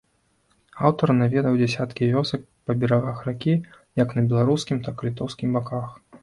[0.87, 3.55] Аўтар наведаў дзясяткі вёсак па берагах ракі
[4.03, 5.87] як на беларускім, так і літоўскім баках.